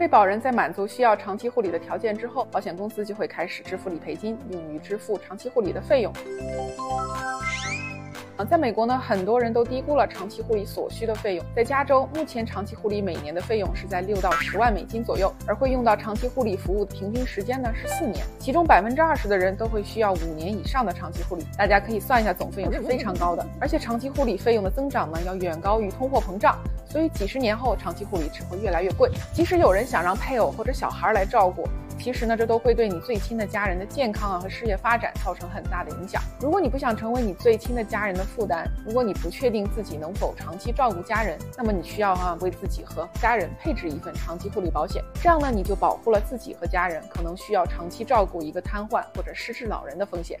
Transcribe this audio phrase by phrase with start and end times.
[0.00, 6.10] 被保人在满足需要长期护理的条件之后，保险公司就会开始支付理赔金，用于支付长期护理的费用。
[8.48, 11.44] 在美国呢，很多人都低估了长期护理所需的费用。
[11.54, 21.44] 在加州，目前长期护理每年的费用是在六到十万美金左右，而会用到长期护理服务的平均时间呢是四年，其中百分之二十的人都会需要五年以上的长期护理。
[21.58, 26.58] 大家可以算一下，总费用是非常高的，而且长期护理费用的增长呢要远高于通货膨胀，
[26.90, 29.10] 所以几十年后长期护理只会越来越贵。
[29.32, 31.66] 即使有人想让配偶或者小孩来照顾。
[31.98, 36.22] 其实呢，这都会对你最亲的家人的健康啊和事业发展造成很大的影响。
[36.40, 45.04] 如果你不想成为你最亲的家人的负担，如果你不确定自己能否长期照顾家人，那么你需要啊为自己和家人配置一份长期护理保险。
[45.22, 50.40] 这样呢，你就保护了自己和家人可能需要长期照顾一个瘫痪或者失智老人的风险。